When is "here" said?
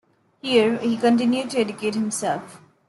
0.41-0.77